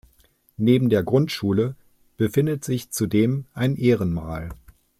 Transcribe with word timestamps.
Neben 0.57 0.89
der 0.89 1.03
Grundschule 1.03 1.75
befindet 2.17 2.65
sich 2.65 2.89
zudem 2.89 3.45
ein 3.53 3.75
Ehrenmal. 3.75 4.49